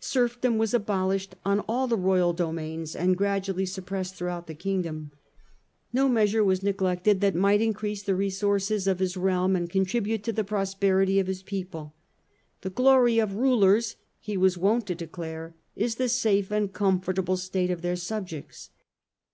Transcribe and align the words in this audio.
Serfdom 0.00 0.58
was 0.58 0.74
abolished 0.74 1.34
on 1.46 1.60
all 1.60 1.86
the 1.86 1.96
royal 1.96 2.34
domains 2.34 2.94
and 2.94 3.16
gradually 3.16 3.64
suppressed 3.64 4.16
throughout 4.16 4.46
the 4.46 4.54
Kingdom. 4.54 5.12
No 5.94 6.10
measure 6.10 6.44
was 6.44 6.62
neglected 6.62 7.20
ii4 7.20 7.20
STUPOR 7.20 7.22
MUNDI 7.22 7.32
that 7.32 7.40
might 7.40 7.60
increase 7.62 8.02
the 8.02 8.14
resources 8.14 8.86
of 8.86 8.98
his 8.98 9.16
realm 9.16 9.56
and 9.56 9.70
con 9.70 9.86
tribute 9.86 10.22
to 10.24 10.32
the 10.34 10.44
prosperity 10.44 11.18
of 11.18 11.26
his 11.26 11.42
people." 11.42 11.94
The 12.60 12.68
glory 12.68 13.18
of 13.18 13.32
Rulers," 13.32 13.96
he 14.20 14.36
was 14.36 14.58
wont 14.58 14.84
to 14.88 14.94
declare," 14.94 15.54
is 15.74 15.94
the 15.94 16.10
safe 16.10 16.50
and 16.52 16.70
comfortable 16.70 17.38
state 17.38 17.70
of 17.70 17.80
their 17.80 17.96
subjects." 17.96 18.68